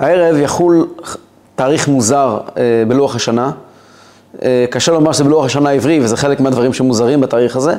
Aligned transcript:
הערב 0.00 0.36
יחול 0.36 0.88
תאריך 1.54 1.88
מוזר 1.88 2.38
אה, 2.56 2.62
בלוח 2.88 3.16
השנה. 3.16 3.50
אה, 4.42 4.64
קשה 4.70 4.92
לומר 4.92 5.12
שזה 5.12 5.24
בלוח 5.24 5.44
השנה 5.44 5.70
העברי, 5.70 6.00
וזה 6.02 6.16
חלק 6.16 6.40
מהדברים 6.40 6.72
שמוזרים 6.72 7.20
בתאריך 7.20 7.56
הזה. 7.56 7.74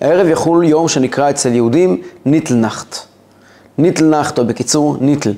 הערב 0.00 0.26
יחול 0.26 0.64
יום 0.64 0.88
שנקרא 0.88 1.30
אצל 1.30 1.54
יהודים 1.54 2.02
ניטלנחט. 2.24 2.96
ניטלנחט, 3.78 4.38
או 4.38 4.46
בקיצור 4.46 4.96
ניטל. 5.00 5.32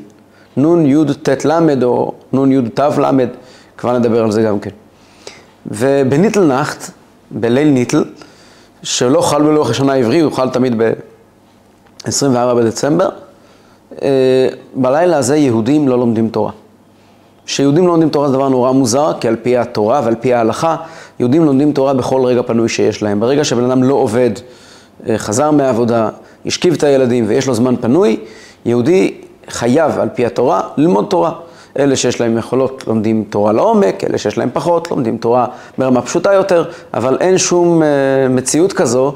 נון 0.57 0.87
יוד 0.87 1.13
ט' 1.23 1.45
ל' 1.45 1.85
או 1.85 2.13
נון 2.33 2.53
יוד 2.53 2.69
ת' 2.75 2.81
ל', 2.81 3.25
כבר 3.77 3.99
נדבר 3.99 4.23
על 4.23 4.31
זה 4.31 4.43
גם 4.43 4.61
כן. 4.61 4.71
ובניטלנחט, 5.67 6.91
בליל 7.31 7.69
ניטל, 7.69 8.05
שלא 8.83 9.21
חל 9.21 9.43
בלוח 9.43 9.71
השנה 9.71 9.93
העברי, 9.93 10.21
הוא 10.21 10.33
חל 10.33 10.51
תמיד 10.51 10.75
ב-24 10.83 12.55
בדצמבר, 12.57 13.09
בלילה 14.75 15.17
הזה 15.17 15.37
יהודים 15.37 15.89
לא 15.89 15.99
לומדים 15.99 16.29
תורה. 16.29 16.51
שיהודים 17.47 17.87
לא 17.87 17.93
לומדים 17.93 18.09
תורה 18.09 18.29
זה 18.29 18.35
דבר 18.35 18.49
נורא 18.49 18.73
מוזר, 18.73 19.13
כי 19.21 19.29
על 19.29 19.37
פי 19.43 19.57
התורה 19.57 20.01
ועל 20.05 20.15
פי 20.15 20.35
ההלכה, 20.35 20.77
יהודים 21.21 21.45
לומדים 21.45 21.73
תורה 21.73 21.95
בכל 21.95 22.25
רגע 22.25 22.43
פנוי 22.43 22.69
שיש 22.69 23.03
להם. 23.03 23.21
ברגע 23.21 23.45
שבן 23.45 23.65
אדם 23.65 23.83
לא 23.83 23.95
עובד, 23.95 24.31
אה, 25.09 25.19
חזר 25.19 25.51
מהעבודה, 25.51 26.09
השכיב 26.47 26.75
את 26.75 26.83
הילדים 26.83 27.25
ויש 27.29 27.47
לו 27.47 27.55
זמן 27.55 27.77
פנוי, 27.77 28.17
יהודי 28.65 29.15
חייב 29.49 29.99
על 29.99 30.09
פי 30.15 30.27
התורה 30.27 30.61
ללמוד 30.77 31.07
תורה. 31.11 31.33
אלה 31.79 31.97
שיש 31.97 32.21
להם 32.21 32.39
יכולות 32.39 32.85
לומדים 32.87 33.25
תורה 33.31 33.53
לעומק, 33.53 34.05
אלה 34.05 34.19
שיש 34.19 34.39
להם 34.39 34.51
פחות 34.53 34.91
לומדים 34.91 35.19
תורה 35.19 35.47
ברמה 35.79 36.03
פשוטה 36.03 36.33
יותר, 36.33 36.65
אבל 36.95 37.17
אין 37.21 37.39
שום 37.39 37.83
uh, 37.83 37.85
מציאות 38.33 38.73
כזו 38.73 39.15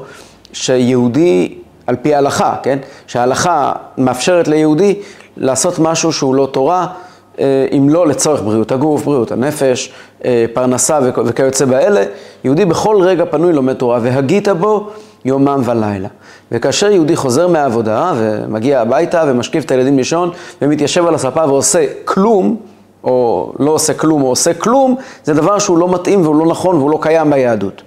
שיהודי, 0.53 1.55
על 1.87 1.95
פי 2.01 2.15
ההלכה, 2.15 2.55
כן? 2.63 2.79
שההלכה 3.07 3.71
מאפשרת 3.97 4.47
ליהודי 4.47 4.99
לעשות 5.37 5.79
משהו 5.79 6.13
שהוא 6.13 6.35
לא 6.35 6.49
תורה, 6.51 6.87
uh, 7.35 7.39
אם 7.77 7.89
לא 7.89 8.07
לצורך 8.07 8.41
בריאות 8.41 8.71
הגוף, 8.71 9.05
בריאות 9.05 9.31
הנפש, 9.31 9.93
uh, 10.19 10.25
פרנסה 10.53 10.99
וכיוצא 11.25 11.65
באלה, 11.65 12.03
יהודי 12.43 12.65
בכל 12.65 12.97
רגע 13.01 13.25
פנוי 13.25 13.53
לומד 13.53 13.73
תורה, 13.73 13.99
והגית 14.01 14.47
בו 14.47 14.89
יומם 15.25 15.61
ולילה. 15.65 16.07
וכאשר 16.51 16.91
יהודי 16.91 17.15
חוזר 17.15 17.47
מהעבודה 17.47 18.13
ומגיע 18.17 18.81
הביתה 18.81 19.23
ומשקיף 19.27 19.65
את 19.65 19.71
הילדים 19.71 19.97
לישון 19.97 20.31
ומתיישב 20.61 21.05
על 21.05 21.15
הספה 21.15 21.45
ועושה 21.45 21.85
כלום, 22.05 22.57
או 23.03 23.51
לא 23.59 23.71
עושה 23.71 23.93
כלום 23.93 24.21
או 24.21 24.27
עושה 24.27 24.53
כלום, 24.53 24.95
זה 25.23 25.33
דבר 25.33 25.59
שהוא 25.59 25.77
לא 25.77 25.93
מתאים 25.93 26.21
והוא 26.21 26.35
לא 26.35 26.45
נכון 26.45 26.75
והוא 26.75 26.91
לא 26.91 26.99
קיים 27.01 27.29
ביהדות. 27.29 27.81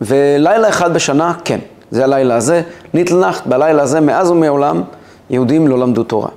ולילה 0.00 0.68
אחד 0.68 0.94
בשנה, 0.94 1.32
כן, 1.44 1.58
זה 1.90 2.04
הלילה 2.04 2.36
הזה. 2.36 2.62
ניטלנחט, 2.94 3.46
בלילה 3.46 3.82
הזה, 3.82 4.00
מאז 4.00 4.30
ומעולם, 4.30 4.82
יהודים 5.30 5.68
לא 5.68 5.78
למדו 5.78 6.04
תורה. 6.04 6.28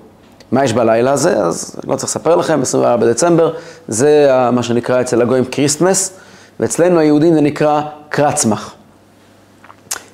מה 0.52 0.63
יש 0.63 0.73
בלילה 0.73 1.11
הזה? 1.11 1.38
אז 1.38 1.75
לא 1.88 1.95
צריך 1.95 2.09
לספר 2.09 2.35
לכם, 2.35 2.61
24 2.61 3.05
בדצמבר, 3.05 3.53
זה 3.88 4.29
מה 4.52 4.63
שנקרא 4.63 5.02
אצל 5.02 5.22
הגויים 5.22 5.45
קריסטמס, 5.45 6.13
ואצלנו 6.59 6.99
היהודים 6.99 7.33
זה 7.33 7.41
נקרא 7.41 7.81
קרצמח. 8.09 8.73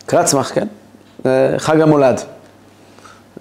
קרצמח, 0.06 0.52
כן? 0.54 0.68
חג 1.58 1.82
המולד. 1.82 2.22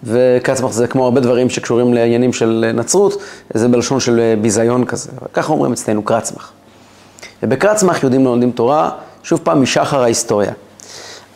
וקצמח 0.05 0.73
זה 0.73 0.87
כמו 0.87 1.05
הרבה 1.05 1.21
דברים 1.21 1.51
שקשורים 1.51 1.95
לעניינים 1.95 2.33
של 2.33 2.71
נצרות, 2.75 3.23
זה 3.55 3.69
בלשון 3.69 4.01
של 4.01 4.35
ביזיון 4.41 4.85
כזה. 4.85 5.11
ככה 5.33 5.53
אומרים 5.53 5.73
אצלנו 5.73 6.03
קרצמח. 6.03 6.53
ובקרצמח 7.43 8.03
יהודים 8.03 8.25
לא 8.25 8.31
לומדים 8.31 8.51
תורה, 8.51 8.91
שוב 9.23 9.41
פעם, 9.43 9.63
משחר 9.63 10.03
ההיסטוריה. 10.03 10.53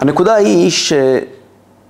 הנקודה 0.00 0.34
היא 0.34 0.70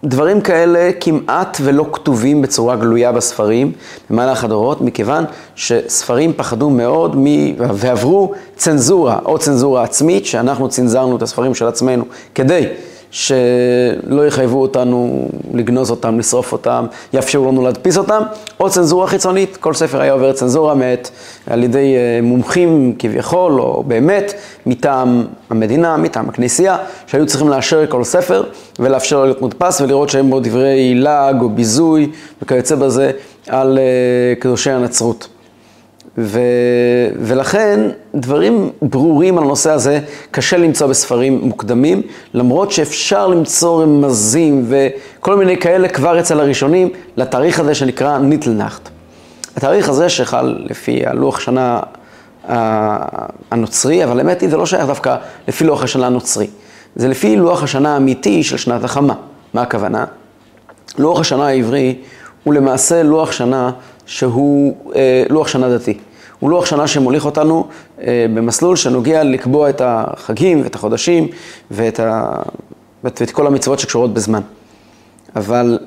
שדברים 0.03 0.41
כאלה 0.41 0.91
כמעט 1.01 1.59
ולא 1.61 1.87
כתובים 1.93 2.43
בצורה 2.43 2.77
גלויה 2.77 3.13
בספרים 3.13 3.73
במהלך 4.11 4.45
הדורות, 4.45 4.81
מכיוון 4.81 5.25
שספרים 5.55 6.33
פחדו 6.33 6.71
מאוד 6.71 7.17
מ... 7.17 7.25
ועברו 7.59 8.33
צנזורה, 8.57 9.19
או 9.25 9.39
צנזורה 9.39 9.83
עצמית, 9.83 10.27
שאנחנו 10.27 10.69
צנזרנו 10.69 11.17
את 11.17 11.23
הספרים 11.23 11.55
של 11.55 11.67
עצמנו 11.67 12.05
כדי 12.35 12.67
שלא 13.11 14.27
יחייבו 14.27 14.63
אותנו 14.63 15.29
לגנוז 15.55 15.91
אותם, 15.91 16.19
לשרוף 16.19 16.53
אותם, 16.53 16.87
יאפשרו 17.13 17.53
לנו 17.53 17.63
להדפיס 17.63 17.99
אותם, 17.99 18.23
או 18.61 18.71
צנזורה 18.71 19.07
חיצונית, 19.07 19.57
כל 19.57 19.75
ספר 19.75 20.01
היה 20.01 20.13
עובר 20.13 20.33
צנזורה 20.33 20.75
מאת 20.75 21.11
על 21.47 21.65
ידי 21.65 21.97
אה, 21.97 22.23
מומחים 22.23 22.95
כביכול, 22.99 23.61
או 23.61 23.85
באמת, 23.87 24.35
מטעם 24.67 25.25
המדינה, 25.51 25.97
מטעם 25.97 26.29
הכנסייה, 26.29 26.77
שהיו 27.07 27.27
צריכים 27.27 27.49
לאשר 27.49 27.87
כל 27.87 28.05
ספר 28.05 28.43
ולאפשר 28.79 29.17
לו 29.17 29.25
להיות 29.25 29.41
מודפס 29.41 29.81
ולראות 29.81 30.09
שהם 30.09 30.31
בו 30.31 30.41
דברי 30.41 30.95
לעג 30.95 31.41
או 31.41 31.49
ביזוי 31.49 32.11
וכיוצא 32.43 32.75
בזה 32.75 33.11
על 33.49 33.79
אה, 33.79 34.35
קדושי 34.41 34.71
הנצרות. 34.71 35.40
ו... 36.19 36.41
ולכן 37.21 37.81
דברים 38.15 38.71
ברורים 38.83 39.39
על 39.39 39.45
הנושא 39.45 39.71
הזה 39.71 40.01
קשה 40.31 40.57
למצוא 40.57 40.87
בספרים 40.87 41.41
מוקדמים, 41.43 42.03
למרות 42.35 42.73
שאפשר 42.73 43.27
למצוא 43.27 43.83
רמזים 43.83 44.67
וכל 44.69 45.37
מיני 45.37 45.57
כאלה 45.57 45.89
כבר 45.89 46.21
אצל 46.21 46.41
הראשונים 46.41 46.89
לתאריך 47.17 47.61
הזה 47.61 47.75
שנקרא 47.75 48.19
ניטלנחט. 48.19 48.89
התאריך 49.57 49.89
הזה 49.89 50.09
שחל 50.09 50.59
לפי 50.71 51.07
הלוח 51.07 51.41
שנה 51.41 51.81
הנוצרי, 53.51 54.05
אבל 54.05 54.19
האמת 54.19 54.41
היא 54.41 54.51
זה 54.51 54.57
לא 54.57 54.67
שייך 54.67 54.87
דווקא 54.87 55.17
לפי 55.49 55.65
לוח 55.65 55.83
השנה 55.83 56.07
הנוצרי, 56.07 56.47
זה 56.97 57.09
לפי 57.09 57.37
לוח 57.37 57.63
השנה 57.63 57.95
האמיתי 57.95 58.43
של 58.43 58.57
שנת 58.57 58.85
החמה. 58.85 59.15
מה 59.55 59.63
הכוונה? 59.63 60.05
לוח 60.99 61.21
השנה 61.21 61.47
העברי 61.47 61.97
הוא 62.45 62.55
למעשה 62.55 63.03
לוח 63.03 63.33
שנה 63.33 63.71
שהוא 64.11 64.77
אה, 64.97 65.23
לוח 65.29 65.49
שנה 65.49 65.77
דתי. 65.77 65.99
הוא 66.39 66.51
לוח 66.51 66.67
שנה 66.67 66.87
שמוליך 66.87 67.25
אותנו 67.25 67.67
אה, 68.03 68.27
במסלול 68.35 68.77
שנוגע 68.77 69.25
לקבוע 69.25 69.71
את 69.71 69.83
החגים 69.85 70.63
ואת 70.63 70.75
החודשים 70.75 71.29
ואת, 71.71 72.01
ה... 72.01 72.33
ואת 73.05 73.31
כל 73.31 73.47
המצוות 73.47 73.79
שקשורות 73.79 74.15
בזמן. 74.15 74.41
אבל 75.37 75.79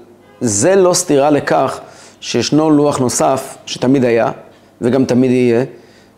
זה 0.41 0.75
לא 0.75 0.94
סתירה 0.94 1.29
לכך 1.29 1.79
שישנו 2.19 2.69
לוח 2.69 2.97
נוסף 2.97 3.57
שתמיד 3.66 4.06
היה 4.06 4.31
וגם 4.81 5.06
תמיד 5.06 5.31
יהיה, 5.31 5.63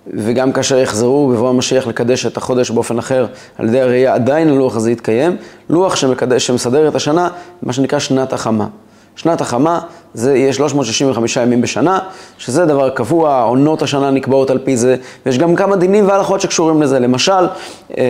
וגם 0.08 0.52
כאשר 0.52 0.78
יחזרו 0.78 1.28
בבוא 1.28 1.50
המשיח 1.50 1.88
לקדש 1.88 2.26
את 2.26 2.38
החודש 2.38 2.72
באופן 2.72 2.98
אחר 2.98 3.26
על 3.58 3.68
ידי 3.68 3.82
הראייה, 3.82 4.14
עדיין 4.14 4.50
הלוח 4.50 4.76
הזה 4.76 4.92
יתקיים, 4.92 5.38
לוח 5.70 5.96
שמקדש, 5.96 6.48
שמסדר 6.48 6.88
את 6.88 6.96
השנה, 6.96 7.30
מה 7.62 7.74
שנקרא 7.74 8.00
שנת 8.00 8.34
החמה. 8.34 8.68
שנת 9.16 9.42
החמה 9.42 9.80
זה 10.16 10.38
יהיה 10.38 10.53
365 10.53 11.38
ימים 11.38 11.62
בשנה, 11.62 12.00
שזה 12.38 12.66
דבר 12.66 12.90
קבוע, 12.90 13.42
עונות 13.42 13.81
השנה 13.81 14.12
נקבעות 14.12 14.50
על 14.50 14.59
פי 14.64 14.78
זה, 14.78 14.96
ויש 15.26 15.38
גם 15.38 15.56
כמה 15.56 15.76
דינים 15.76 16.08
והלכות 16.08 16.42
שקשורים 16.42 16.81
לזה. 16.81 17.00
למשל, 17.00 17.48
אה, 17.98 18.03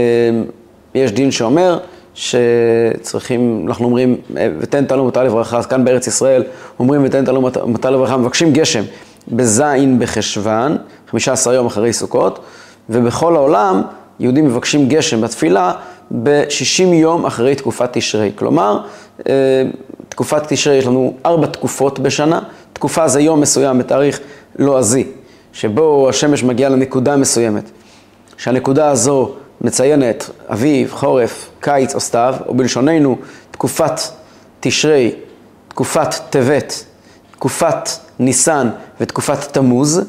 יש 0.95 1.11
דין 1.11 1.31
שאומר 1.31 1.79
שצריכים, 2.13 3.65
אנחנו 3.67 3.85
אומרים, 3.85 4.15
ותן 4.59 4.85
תלו 4.85 5.05
מטה 5.05 5.23
לברכה, 5.23 5.57
אז 5.57 5.65
כאן 5.65 5.85
בארץ 5.85 6.07
ישראל 6.07 6.43
אומרים 6.79 7.01
ותן 7.05 7.25
תלו 7.25 7.41
מטה 7.67 7.89
לברכה, 7.89 8.17
מבקשים 8.17 8.53
גשם 8.53 8.83
בזין 9.27 9.99
בחשוון, 9.99 10.77
15 11.11 11.53
יום 11.53 11.65
אחרי 11.65 11.93
סוכות, 11.93 12.39
ובכל 12.89 13.35
העולם 13.35 13.81
יהודים 14.19 14.45
מבקשים 14.45 14.87
גשם 14.87 15.21
בתפילה 15.21 15.71
ב-60 16.23 16.83
יום 16.83 17.25
אחרי 17.25 17.55
תקופת 17.55 17.89
תשרי. 17.91 18.31
כלומר, 18.35 18.79
אה, 19.29 19.33
תקופת 20.15 20.43
תשרי 20.47 20.75
יש 20.75 20.85
לנו 20.85 21.13
ארבע 21.25 21.47
תקופות 21.47 21.99
בשנה, 21.99 22.39
תקופה 22.73 23.07
זה 23.07 23.21
יום 23.21 23.41
מסוים 23.41 23.79
בתאריך 23.79 24.19
לועזי, 24.59 25.07
שבו 25.53 26.09
השמש 26.09 26.43
מגיעה 26.43 26.69
לנקודה 26.69 27.17
מסוימת, 27.17 27.63
שהנקודה 28.37 28.89
הזו 28.89 29.31
מציינת 29.61 30.29
אביב, 30.47 30.91
חורף, 30.91 31.49
קיץ 31.59 31.95
או 31.95 31.99
סתיו, 31.99 32.35
או 32.47 32.53
בלשוננו 32.53 33.17
תקופת 33.51 33.99
תשרי, 34.59 35.11
תקופת 35.67 36.15
טבת, 36.29 36.85
תקופת 37.31 37.89
ניסן 38.19 38.69
ותקופת 39.01 39.53
תמוז, 39.53 40.01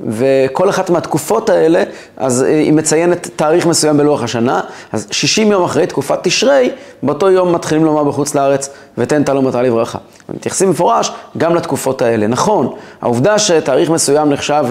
וכל 0.00 0.68
אחת 0.68 0.90
מהתקופות 0.90 1.50
האלה, 1.50 1.82
אז 2.16 2.42
אה, 2.42 2.48
היא 2.48 2.72
מציינת 2.72 3.28
תאריך 3.36 3.66
מסוים 3.66 3.96
בלוח 3.96 4.22
השנה, 4.22 4.60
אז 4.92 5.06
60 5.10 5.52
יום 5.52 5.64
אחרי 5.64 5.86
תקופת 5.86 6.18
תשרי, 6.22 6.70
באותו 7.02 7.30
יום 7.30 7.54
מתחילים 7.54 7.84
לומר 7.84 8.04
בחוץ 8.04 8.34
לארץ, 8.34 8.70
ותן 8.98 9.22
תלו 9.22 9.42
מטה 9.42 9.62
לברכה. 9.62 9.98
מתייחסים 10.28 10.70
מפורש 10.70 11.12
גם 11.38 11.54
לתקופות 11.54 12.02
האלה. 12.02 12.26
נכון, 12.26 12.74
העובדה 13.00 13.38
שתאריך 13.38 13.90
מסוים 13.90 14.32
נחשב 14.32 14.64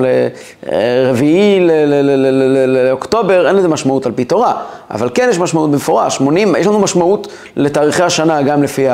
לרביעי 0.64 1.68
לאוקטובר, 2.68 3.48
אין 3.48 3.56
לזה 3.56 3.68
משמעות 3.68 4.06
על 4.06 4.12
פי 4.12 4.26
תורה, 4.26 4.54
אבל 4.92 5.10
כן 5.14 5.28
יש 5.30 5.40
משמעות 5.40 5.72
במפורש, 5.72 6.16
80, 6.16 6.56
יש 6.56 6.68
לנו 6.68 6.80
משמעות 6.80 7.28
לתאריכי 7.56 8.04
השנה 8.04 8.42
גם 8.42 8.64
לפי 8.64 8.86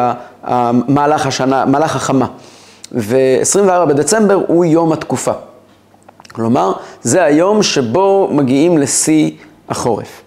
המהלך 0.43 1.25
השנה, 1.25 1.65
מהלך 1.65 1.95
החמה. 1.95 2.27
ו-24 2.91 3.85
בדצמבר 3.85 4.41
הוא 4.47 4.65
יום 4.65 4.93
התקופה. 4.93 5.31
כלומר, 6.37 6.71
זה 7.01 7.23
היום 7.23 7.63
שבו 7.63 8.29
מגיעים 8.31 8.77
לשיא 8.77 9.31
החורף. 9.69 10.21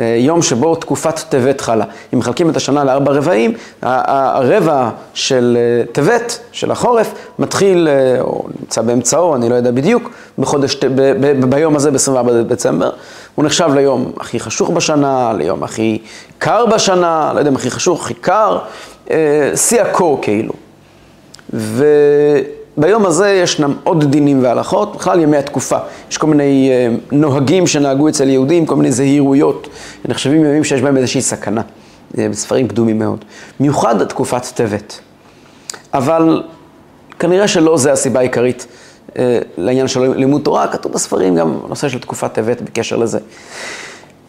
אה, 0.00 0.16
יום 0.18 0.42
שבו 0.42 0.74
תקופת 0.74 1.18
טבת 1.18 1.60
חלה. 1.60 1.84
אם 2.14 2.18
מחלקים 2.18 2.50
את 2.50 2.56
השנה 2.56 2.84
לארבע 2.84 3.12
רבעים, 3.12 3.52
הרבע 3.82 4.90
של 5.14 5.58
אה, 5.60 5.92
טבת, 5.92 6.38
של 6.52 6.70
החורף, 6.70 7.14
מתחיל, 7.38 7.88
אה, 7.88 8.20
או 8.20 8.44
נמצא 8.60 8.82
באמצעו, 8.82 9.36
אני 9.36 9.48
לא 9.48 9.54
יודע 9.54 9.70
בדיוק, 9.70 10.10
בחודש, 10.38 10.76
ב, 10.76 11.12
ב, 11.20 11.44
ביום 11.44 11.76
הזה, 11.76 11.90
ב-24 11.90 12.22
בדצמבר. 12.22 12.90
הוא 13.34 13.44
נחשב 13.44 13.70
ליום 13.74 14.12
הכי 14.20 14.40
חשוך 14.40 14.70
בשנה, 14.70 15.32
ליום 15.36 15.62
הכי 15.62 15.98
קר 16.38 16.66
בשנה, 16.66 17.30
לא 17.34 17.38
יודע 17.38 17.50
אם 17.50 17.56
הכי 17.56 17.70
חשוך, 17.70 18.04
הכי 18.04 18.14
קר, 18.14 18.58
שיא 19.54 19.82
הקור 19.82 20.18
כאילו. 20.22 20.52
ו... 21.52 21.84
ביום 22.76 23.06
הזה 23.06 23.30
ישנם 23.30 23.74
עוד 23.84 24.04
דינים 24.04 24.42
והלכות, 24.42 24.96
בכלל 24.96 25.20
ימי 25.20 25.36
התקופה. 25.36 25.78
יש 26.10 26.18
כל 26.18 26.26
מיני 26.26 26.70
אה, 26.70 26.96
נוהגים 27.12 27.66
שנהגו 27.66 28.08
אצל 28.08 28.28
יהודים, 28.28 28.66
כל 28.66 28.76
מיני 28.76 28.92
זהירויות, 28.92 29.68
נחשבים 30.04 30.44
ימים 30.44 30.64
שיש 30.64 30.82
בהם 30.82 30.96
איזושהי 30.96 31.22
סכנה, 31.22 31.62
אה, 32.18 32.28
בספרים 32.28 32.68
קדומים 32.68 32.98
מאוד. 32.98 33.24
מיוחד 33.60 34.04
תקופת 34.04 34.46
טבת. 34.54 35.00
אבל 35.94 36.42
כנראה 37.18 37.48
שלא 37.48 37.78
זו 37.78 37.90
הסיבה 37.90 38.20
העיקרית 38.20 38.66
אה, 39.18 39.38
לעניין 39.56 39.88
של 39.88 40.12
לימוד 40.16 40.42
תורה, 40.42 40.68
כתוב 40.68 40.92
בספרים 40.92 41.36
גם 41.36 41.58
נושא 41.68 41.88
של 41.88 41.98
תקופת 41.98 42.32
טבת 42.32 42.62
בקשר 42.62 42.96
לזה. 42.96 43.18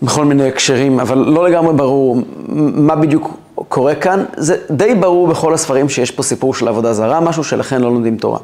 בכל 0.02 0.26
מיני 0.26 0.48
הקשרים, 0.48 1.00
אבל 1.00 1.18
לא 1.18 1.50
לגמרי 1.50 1.74
ברור 1.74 2.18
מה 2.48 2.96
בדיוק 2.96 3.38
קורה 3.70 3.96
כאן. 3.96 4.24
זה 4.38 4.58
די 4.72 4.96
ברור 4.96 5.28
בכל 5.28 5.54
הספרים 5.54 5.90
שיש 5.90 6.12
פה 6.12 6.24
סיפור 6.24 6.54
של 6.54 6.68
עבודה 6.68 6.94
זרה, 6.94 7.20
משהו 7.20 7.44
שלכן 7.44 7.82
לא 7.82 7.94
לומדים 7.94 8.18
תורה. 8.18 8.40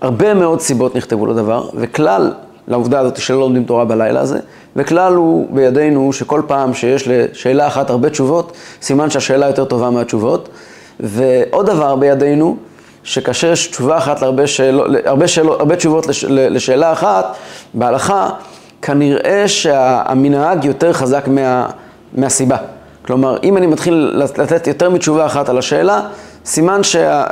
הרבה 0.00 0.34
מאוד 0.34 0.60
סיבות 0.60 0.96
נכתבו 0.96 1.26
לדבר, 1.26 1.68
וכלל 1.74 2.32
לעובדה 2.68 3.00
הזאת 3.00 3.16
שלא 3.16 3.40
לומדים 3.40 3.64
תורה 3.64 3.84
בלילה 3.84 4.20
הזה, 4.20 4.38
וכלל 4.76 5.14
הוא 5.14 5.46
בידינו 5.50 6.12
שכל 6.12 6.42
פעם 6.46 6.74
שיש 6.74 7.08
לשאלה 7.08 7.66
אחת 7.66 7.90
הרבה 7.90 8.10
תשובות, 8.10 8.52
סימן 8.82 9.10
שהשאלה 9.10 9.46
יותר 9.46 9.64
טובה 9.64 9.90
מהתשובות. 9.90 10.48
ועוד 11.00 11.66
דבר 11.66 11.96
בידינו, 11.96 12.56
שכאשר 13.02 13.52
יש 13.52 13.66
תשובה 13.66 13.98
אחת 13.98 14.22
להרבה 14.22 14.46
שאלות, 14.46 14.86
הרבה, 15.04 15.28
שאלות, 15.28 15.60
הרבה 15.60 15.76
תשובות 15.76 16.06
לש, 16.06 16.24
לשאלה 16.28 16.92
אחת, 16.92 17.36
בהלכה, 17.74 18.30
כנראה 18.82 19.48
שהמנהג 19.48 20.64
יותר 20.64 20.92
חזק 20.92 21.28
מה, 21.28 21.68
מהסיבה. 22.14 22.56
כלומר, 23.06 23.36
אם 23.42 23.56
אני 23.56 23.66
מתחיל 23.66 24.22
לתת 24.38 24.66
יותר 24.66 24.90
מתשובה 24.90 25.26
אחת 25.26 25.48
על 25.48 25.58
השאלה, 25.58 26.00
סימן 26.44 26.82
שה... 26.82 27.24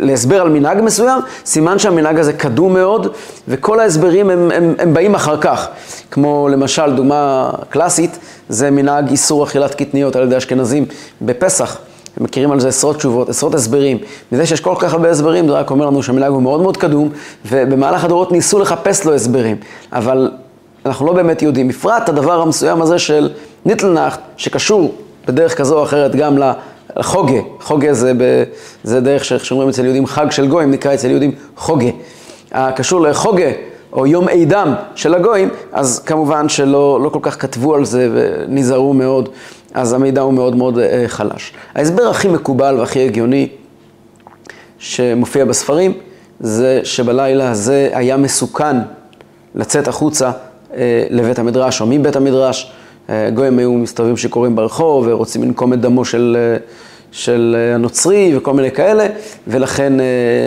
להסבר 0.00 0.40
על 0.40 0.48
מנהג 0.48 0.80
מסוים, 0.82 1.20
סימן 1.44 1.78
שהמנהג 1.78 2.18
הזה 2.18 2.32
קדום 2.32 2.74
מאוד, 2.74 3.12
וכל 3.48 3.80
ההסברים 3.80 4.30
הם, 4.30 4.50
הם, 4.54 4.74
הם 4.78 4.94
באים 4.94 5.14
אחר 5.14 5.40
כך. 5.40 5.68
כמו 6.10 6.48
למשל, 6.48 6.96
דוגמה 6.96 7.50
קלאסית, 7.68 8.18
זה 8.48 8.70
מנהג 8.70 9.10
איסור 9.10 9.44
אכילת 9.44 9.74
קטניות 9.74 10.16
על 10.16 10.22
ידי 10.22 10.36
אשכנזים 10.36 10.84
בפסח. 11.22 11.78
הם 12.16 12.24
מכירים 12.24 12.52
על 12.52 12.60
זה 12.60 12.68
עשרות 12.68 12.96
תשובות, 12.96 13.28
עשרות 13.28 13.54
הסברים. 13.54 13.98
מזה 14.32 14.46
שיש 14.46 14.60
כל 14.60 14.74
כך 14.78 14.92
הרבה 14.92 15.10
הסברים, 15.10 15.48
זה 15.48 15.52
רק 15.52 15.70
אומר 15.70 15.86
לנו 15.86 16.02
שהמנהג 16.02 16.32
הוא 16.32 16.42
מאוד 16.42 16.60
מאוד 16.60 16.76
קדום, 16.76 17.08
ובמהלך 17.48 18.04
הדורות 18.04 18.32
ניסו 18.32 18.58
לחפש 18.58 19.04
לו 19.04 19.14
הסברים. 19.14 19.56
אבל 19.92 20.30
אנחנו 20.86 21.06
לא 21.06 21.12
באמת 21.12 21.42
יודעים. 21.42 21.68
בפרט 21.68 22.08
הדבר 22.08 22.40
המסוים 22.40 22.82
הזה 22.82 22.98
של 22.98 23.30
ניטלנחט, 23.66 24.20
שקשור 24.36 24.94
בדרך 25.26 25.58
כזו 25.58 25.78
או 25.78 25.84
אחרת 25.84 26.16
גם 26.16 26.38
לחוגה. 26.96 27.40
חוגה 27.60 27.94
זה, 27.94 28.12
ב, 28.18 28.44
זה 28.82 29.00
דרך 29.00 29.24
שאומרים 29.24 29.68
אצל 29.68 29.84
יהודים 29.84 30.06
חג 30.06 30.30
של 30.30 30.48
גויים, 30.48 30.70
נקרא 30.70 30.94
אצל 30.94 31.10
יהודים 31.10 31.32
חוגה. 31.56 31.90
הקשור 32.52 33.00
לחוגה, 33.00 33.50
או 33.92 34.06
יום 34.06 34.28
עידם 34.28 34.74
של 34.94 35.14
הגויים, 35.14 35.48
אז 35.72 35.98
כמובן 35.98 36.48
שלא 36.48 37.00
לא 37.02 37.08
כל 37.08 37.18
כך 37.22 37.42
כתבו 37.42 37.74
על 37.74 37.84
זה 37.84 38.08
ונזהרו 38.12 38.94
מאוד, 38.94 39.28
אז 39.74 39.92
המידע 39.92 40.20
הוא 40.20 40.32
מאוד 40.32 40.56
מאוד 40.56 40.78
אה, 40.78 41.04
חלש. 41.06 41.52
ההסבר 41.74 42.08
הכי 42.08 42.28
מקובל 42.28 42.76
והכי 42.78 43.04
הגיוני 43.06 43.48
שמופיע 44.78 45.44
בספרים, 45.44 45.92
זה 46.40 46.80
שבלילה 46.84 47.50
הזה 47.50 47.88
היה 47.92 48.16
מסוכן 48.16 48.76
לצאת 49.54 49.88
החוצה 49.88 50.30
אה, 50.74 51.06
לבית 51.10 51.38
המדרש 51.38 51.80
או 51.80 51.86
מבית 51.86 52.16
המדרש. 52.16 52.72
אה, 53.10 53.30
גויים 53.30 53.58
היו 53.58 53.72
מסתובבים 53.72 54.16
שיכורים 54.16 54.56
ברחוב 54.56 55.04
ורוצים 55.08 55.42
לנקום 55.42 55.72
את 55.72 55.80
דמו 55.80 56.04
של, 56.04 56.36
אה, 56.40 56.56
של 57.10 57.56
הנוצרי 57.74 58.36
וכל 58.36 58.52
מיני 58.52 58.70
כאלה, 58.70 59.06
ולכן 59.46 59.92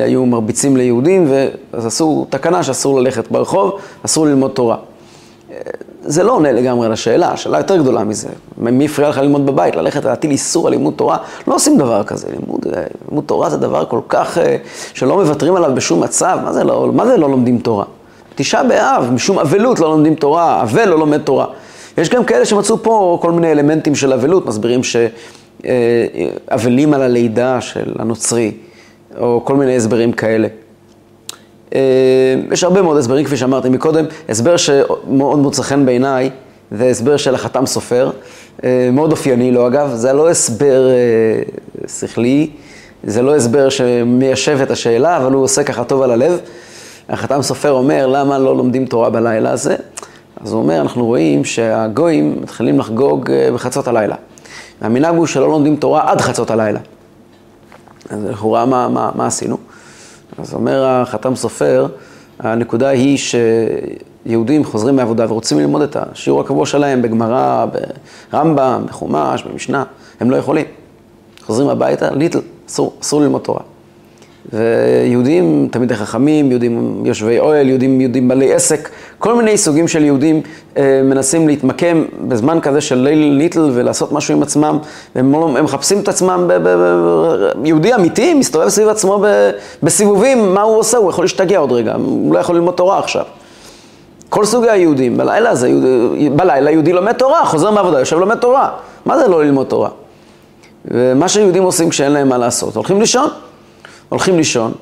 היו 0.05 0.25
מרביצים 0.25 0.77
ליהודים, 0.77 1.27
ואז 1.29 1.85
עשו 1.85 2.27
תקנה 2.29 2.63
שאסור 2.63 2.99
ללכת 2.99 3.31
ברחוב, 3.31 3.79
אסור 4.05 4.25
ללמוד 4.25 4.51
תורה. 4.51 4.77
זה 6.01 6.23
לא 6.23 6.31
עונה 6.31 6.51
לגמרי 6.51 6.85
על 6.85 6.91
השאלה, 6.91 7.31
השאלה 7.31 7.57
יותר 7.57 7.77
גדולה 7.77 8.03
מזה. 8.03 8.27
מי 8.57 8.85
הפריע 8.85 9.09
לך 9.09 9.17
ללמוד 9.17 9.45
בבית? 9.45 9.75
ללכת 9.75 10.05
להטיל 10.05 10.31
איסור 10.31 10.67
על 10.67 10.73
לימוד 10.73 10.93
תורה? 10.95 11.17
לא 11.47 11.55
עושים 11.55 11.77
דבר 11.77 12.03
כזה. 12.03 12.27
לימוד, 12.39 12.67
לימוד 13.09 13.23
תורה 13.23 13.49
זה 13.49 13.57
דבר 13.57 13.85
כל 13.85 13.99
כך, 14.09 14.37
שלא 14.93 15.15
מוותרים 15.15 15.55
עליו 15.55 15.71
בשום 15.75 16.03
מצב. 16.03 16.39
מה 16.43 16.53
זה 16.53 16.63
לא, 16.63 16.89
מה 16.93 17.05
זה 17.05 17.17
לא 17.17 17.29
לומדים 17.29 17.59
תורה? 17.59 17.85
תשעה 18.35 18.63
באב, 18.63 19.09
משום 19.13 19.39
אבלות 19.39 19.79
לא 19.79 19.89
לומדים 19.89 20.15
תורה, 20.15 20.61
אבל 20.61 20.89
לא 20.89 20.99
לומד 20.99 21.21
תורה. 21.21 21.45
יש 21.99 22.09
גם 22.09 22.25
כאלה 22.25 22.45
שמצאו 22.45 22.83
פה 22.83 23.19
כל 23.21 23.31
מיני 23.31 23.51
אלמנטים 23.51 23.95
של 23.95 24.13
אבלות, 24.13 24.45
מסבירים 24.45 24.81
שאבלים 25.63 26.93
על 26.93 27.01
הלידה 27.01 27.61
של 27.61 27.93
הנוצרי, 27.99 28.51
או 29.19 29.41
כל 29.45 29.55
מיני 29.55 29.75
הסברים 29.75 30.11
כאלה. 30.11 30.47
אה, 31.75 31.79
יש 32.51 32.63
הרבה 32.63 32.81
מאוד 32.81 32.97
הסברים, 32.97 33.25
כפי 33.25 33.37
שאמרתי 33.37 33.69
מקודם. 33.69 34.05
הסבר 34.29 34.57
שמאוד 34.57 35.39
מוצא 35.39 35.63
חן 35.63 35.85
בעיניי, 35.85 36.29
זה 36.71 36.85
הסבר 36.85 37.17
של 37.17 37.35
החתם 37.35 37.65
סופר, 37.65 38.11
אה, 38.63 38.89
מאוד 38.93 39.11
אופייני 39.11 39.51
לו 39.51 39.67
אגב, 39.67 39.91
זה 39.93 40.13
לא 40.13 40.29
הסבר 40.29 40.89
אה, 40.89 41.41
שכלי, 41.87 42.49
זה 43.03 43.21
לא 43.21 43.35
הסבר 43.35 43.69
שמיישב 43.69 44.59
את 44.61 44.71
השאלה, 44.71 45.17
אבל 45.17 45.33
הוא 45.33 45.43
עושה 45.43 45.63
ככה 45.63 45.83
טוב 45.83 46.01
על 46.01 46.11
הלב. 46.11 46.39
החתם 47.09 47.41
סופר 47.41 47.71
אומר, 47.71 48.07
למה 48.07 48.39
לא 48.39 48.57
לומדים 48.57 48.85
תורה 48.85 49.09
בלילה 49.09 49.51
הזה? 49.51 49.75
אז 50.41 50.53
הוא 50.53 50.61
אומר, 50.61 50.81
אנחנו 50.81 51.05
רואים 51.05 51.45
שהגויים 51.45 52.41
מתחילים 52.41 52.79
לחגוג 52.79 53.31
אה, 53.31 53.51
בחצות 53.53 53.87
הלילה. 53.87 54.15
והמנהג 54.81 55.15
הוא 55.15 55.25
שלא 55.25 55.49
לומדים 55.49 55.75
תורה 55.75 56.11
עד 56.11 56.21
חצות 56.21 56.51
הלילה. 56.51 56.79
אז 58.09 58.25
לכאורה, 58.25 58.65
מה, 58.65 58.87
מה, 58.87 59.11
מה 59.15 59.27
עשינו? 59.27 59.57
אז 60.37 60.53
אומר 60.53 60.85
החתם 60.85 61.35
סופר, 61.35 61.87
הנקודה 62.39 62.89
היא 62.89 63.17
שיהודים 63.17 64.65
חוזרים 64.65 64.95
מעבודה 64.95 65.31
ורוצים 65.31 65.59
ללמוד 65.59 65.81
את 65.81 65.97
השיעור 65.99 66.41
הקבוע 66.41 66.65
שלהם 66.65 67.01
בגמרא, 67.01 67.65
ברמב"ם, 68.31 68.83
בחומש, 68.87 69.43
במשנה, 69.43 69.83
הם 70.19 70.31
לא 70.31 70.35
יכולים. 70.35 70.65
חוזרים 71.45 71.69
הביתה, 71.69 72.11
ליטל, 72.11 72.39
אסור 73.01 73.21
ללמוד 73.21 73.41
תורה. 73.41 73.61
ויהודים 74.53 75.67
תמידי 75.71 75.95
חכמים, 75.95 76.51
יהודים 76.51 77.03
יושבי 77.05 77.39
אוהל, 77.39 77.69
יהודים, 77.69 78.01
יהודים 78.01 78.27
בעלי 78.27 78.53
עסק, 78.53 78.89
כל 79.17 79.35
מיני 79.35 79.57
סוגים 79.57 79.87
של 79.87 80.03
יהודים 80.03 80.41
אה, 80.77 81.01
מנסים 81.03 81.47
להתמקם 81.47 82.05
בזמן 82.27 82.59
כזה 82.61 82.81
של 82.81 82.95
ליל 82.95 83.35
ניטל 83.37 83.69
ולעשות 83.73 84.11
משהו 84.11 84.35
עם 84.35 84.43
עצמם, 84.43 84.77
והם 85.15 85.31
לא, 85.31 85.49
הם 85.57 85.65
מחפשים 85.65 85.99
את 85.99 86.07
עצמם, 86.07 86.45
ב, 86.47 86.53
ב, 86.53 86.67
ב, 86.67 87.65
יהודי 87.65 87.95
אמיתי 87.95 88.33
מסתובב 88.33 88.69
סביב 88.69 88.87
עצמו 88.87 89.19
ב, 89.23 89.49
בסיבובים, 89.83 90.53
מה 90.53 90.61
הוא 90.61 90.77
עושה? 90.77 90.97
הוא 90.97 91.09
יכול 91.09 91.23
להשתגע 91.23 91.57
עוד 91.57 91.71
רגע, 91.71 91.93
הוא 91.93 92.33
לא 92.33 92.39
יכול 92.39 92.55
ללמוד 92.55 92.73
תורה 92.73 92.99
עכשיו. 92.99 93.23
כל 94.29 94.45
סוגי 94.45 94.69
היהודים, 94.69 95.17
בלילה 95.17 95.49
הזה, 95.49 95.71
בלילה 96.35 96.71
יהודי 96.71 96.93
לומד 96.93 97.13
תורה, 97.13 97.45
חוזר 97.45 97.71
מעבודה, 97.71 97.99
יושב 97.99 98.19
לומד 98.19 98.37
תורה. 98.37 98.69
מה 99.05 99.19
זה 99.19 99.27
לא 99.27 99.43
ללמוד 99.43 99.67
תורה? 99.67 99.89
ומה 100.85 101.29
שיהודים 101.29 101.63
עושים 101.63 101.89
כשאין 101.89 102.11
להם 102.11 102.29
מה 102.29 102.37
לעשות, 102.37 102.75
הולכים 102.75 102.99
לישון. 102.99 103.29
הולכים 104.09 104.37
לישון, 104.37 104.73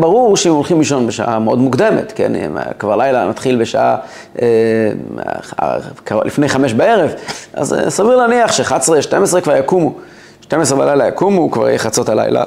ברור 0.00 0.36
שהם 0.36 0.52
הולכים 0.52 0.78
לישון 0.78 1.06
בשעה 1.06 1.38
מאוד 1.38 1.58
מוקדמת, 1.58 2.12
כן, 2.16 2.32
כבר 2.78 2.96
לילה 2.96 3.28
מתחיל 3.28 3.56
בשעה 3.56 3.96
אה, 4.42 4.46
לפני 6.24 6.48
חמש 6.48 6.72
בערב, 6.72 7.10
אז 7.54 7.74
אה, 7.74 7.90
סביר 7.90 8.16
להניח 8.16 8.52
ש-11, 8.52 9.02
12 9.02 9.40
כבר 9.40 9.56
יקומו, 9.56 9.94
12 10.40 10.78
בלילה 10.78 11.08
יקומו, 11.08 11.50
כבר 11.50 11.68
יהיה 11.68 11.78
חצות 11.78 12.08
הלילה, 12.08 12.44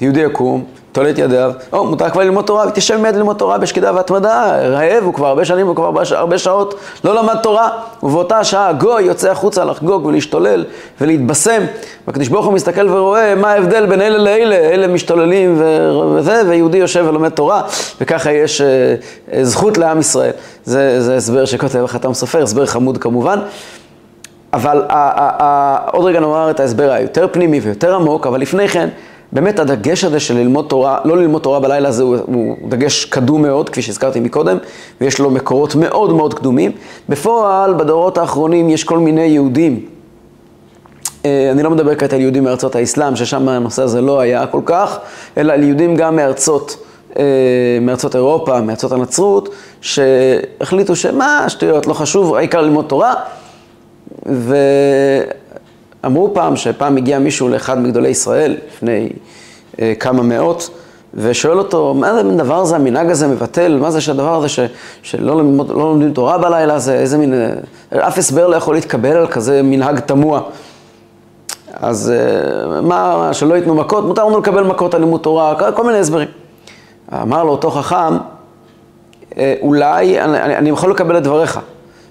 יהודי 0.00 0.20
יקום, 0.20 0.64
טול 0.94 1.10
את 1.10 1.18
ידיו, 1.18 1.52
או, 1.72 1.84
מותר 1.84 2.10
כבר 2.10 2.22
ללמוד 2.22 2.44
תורה, 2.44 2.66
ותשב 2.68 2.96
מיד 2.96 3.16
ללמוד 3.16 3.36
תורה 3.36 3.58
בשקידה 3.58 3.92
והתמדה, 3.94 4.58
רעב, 4.62 5.04
הוא 5.04 5.14
כבר 5.14 5.26
הרבה 5.26 5.44
שנים, 5.44 5.66
הוא 5.66 5.76
כבר 5.76 5.92
הרבה 6.10 6.38
שעות 6.38 6.74
לא 7.04 7.14
למד 7.14 7.36
תורה, 7.42 7.68
ובאותה 8.02 8.44
שעה 8.44 8.72
גוי 8.72 9.02
יוצא 9.02 9.30
החוצה 9.30 9.64
לחגוג 9.64 10.06
ולהשתולל 10.06 10.64
ולהתבשם, 11.00 11.62
והקדוש 12.06 12.28
ברוך 12.28 12.46
הוא 12.46 12.54
מסתכל 12.54 12.88
ורואה 12.90 13.34
מה 13.34 13.52
ההבדל 13.52 13.86
בין 13.86 14.00
אלה 14.00 14.18
לאלה, 14.18 14.56
אלה 14.56 14.86
משתוללים 14.86 15.62
וזה, 16.16 16.42
ויהודי 16.48 16.78
יושב 16.78 17.04
ולומד 17.08 17.28
תורה, 17.28 17.62
וככה 18.00 18.32
יש 18.32 18.60
אה, 18.60 18.66
אה, 19.32 19.44
זכות 19.44 19.78
לעם 19.78 20.00
ישראל. 20.00 20.32
זה, 20.64 21.02
זה 21.02 21.16
הסבר 21.16 21.44
שכותב 21.44 21.84
החתם 21.84 22.14
סופר, 22.14 22.42
הסבר 22.42 22.66
חמוד 22.66 22.98
כמובן. 22.98 23.38
אבל 24.52 24.82
עוד 25.92 26.04
רגע 26.04 26.20
נאמר 26.20 26.50
את 26.50 26.60
ההסבר 26.60 26.90
היותר 26.90 27.26
פנימי 27.32 27.60
ויותר 27.60 27.94
עמוק, 27.94 28.26
אבל 28.26 28.40
לפני 28.40 28.68
כן, 28.68 28.88
באמת 29.34 29.58
הדגש 29.58 30.04
הזה 30.04 30.20
של 30.20 30.34
ללמוד 30.34 30.66
תורה, 30.68 30.98
לא 31.04 31.16
ללמוד 31.16 31.42
תורה 31.42 31.60
בלילה 31.60 31.88
הזה 31.88 32.02
הוא, 32.02 32.16
הוא 32.26 32.56
דגש 32.68 33.04
קדום 33.04 33.42
מאוד, 33.42 33.68
כפי 33.68 33.82
שהזכרתי 33.82 34.20
מקודם, 34.20 34.58
ויש 35.00 35.18
לו 35.18 35.30
מקורות 35.30 35.74
מאוד 35.74 36.12
מאוד 36.12 36.34
קדומים. 36.34 36.72
בפועל, 37.08 37.74
בדורות 37.74 38.18
האחרונים 38.18 38.70
יש 38.70 38.84
כל 38.84 38.98
מיני 38.98 39.24
יהודים, 39.24 39.86
אה, 41.24 41.50
אני 41.50 41.62
לא 41.62 41.70
מדבר 41.70 41.94
כעת 41.94 42.12
על 42.12 42.20
יהודים 42.20 42.44
מארצות 42.44 42.76
האסלאם, 42.76 43.16
ששם 43.16 43.48
הנושא 43.48 43.82
הזה 43.82 44.00
לא 44.00 44.20
היה 44.20 44.46
כל 44.46 44.60
כך, 44.64 44.98
אלא 45.36 45.52
על 45.52 45.62
יהודים 45.62 45.96
גם 45.96 46.16
מארצות, 46.16 46.76
אה, 47.18 47.24
מארצות 47.80 48.16
אירופה, 48.16 48.60
מארצות 48.60 48.92
הנצרות, 48.92 49.48
שהחליטו 49.80 50.96
שמה, 50.96 51.44
שטויות, 51.48 51.86
לא 51.86 51.94
חשוב, 51.94 52.34
העיקר 52.34 52.60
ללמוד 52.60 52.84
תורה. 52.88 53.14
ואמרו 56.04 56.34
פעם, 56.34 56.56
שפעם 56.56 56.96
הגיע 56.96 57.18
מישהו 57.18 57.48
לאחד 57.48 57.78
מגדולי 57.78 58.08
ישראל, 58.08 58.56
לפני 58.68 59.08
אה, 59.80 59.92
כמה 60.00 60.22
מאות, 60.22 60.70
ושואל 61.14 61.58
אותו, 61.58 61.94
מה 61.94 62.14
זה 62.14 62.22
מין 62.22 62.36
דבר 62.36 62.54
הזה, 62.60 62.76
המנהג 62.76 63.10
הזה 63.10 63.28
מבטל, 63.28 63.78
מה 63.80 63.90
זה 63.90 64.00
שהדבר 64.00 64.34
הזה 64.34 64.48
ש, 64.48 64.58
שלא 65.02 65.36
ללמוד, 65.36 65.68
לא 65.68 65.76
לומדים 65.76 66.12
תורה 66.12 66.38
בלילה 66.38 66.74
הזה, 66.74 66.94
איזה 66.94 67.18
מין, 67.18 67.34
אף 67.98 68.18
הסבר 68.18 68.46
לא 68.46 68.56
יכול 68.56 68.74
להתקבל 68.74 69.16
על 69.16 69.26
כזה 69.26 69.62
מנהג 69.62 69.98
תמוה. 69.98 70.40
אז 71.72 72.12
אה, 72.12 72.80
מה, 72.80 73.28
שלא 73.32 73.54
ייתנו 73.54 73.74
מכות, 73.74 74.04
מותר 74.04 74.24
לנו 74.24 74.38
לקבל 74.38 74.64
מכות 74.64 74.94
על 74.94 75.00
לימוד 75.00 75.20
תורה, 75.20 75.72
כל 75.72 75.84
מיני 75.84 75.98
הסברים. 75.98 76.28
אמר 77.22 77.44
לו 77.44 77.50
אותו 77.50 77.70
חכם, 77.70 78.16
אה, 79.38 79.54
אולי, 79.62 80.20
אני, 80.20 80.56
אני 80.56 80.70
יכול 80.70 80.90
לקבל 80.90 81.18
את 81.18 81.22
דבריך, 81.22 81.60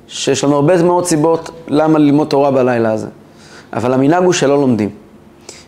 שיש 0.07 0.43
לנו 0.43 0.55
הרבה 0.55 0.83
מאוד 0.83 1.05
סיבות 1.05 1.49
למה 1.67 1.99
ללמוד 1.99 2.27
תורה 2.27 2.51
בלילה 2.51 2.91
הזה, 2.91 3.07
אבל 3.73 3.93
המנהג 3.93 4.23
הוא 4.23 4.33
שלא 4.33 4.61
לומדים. 4.61 4.89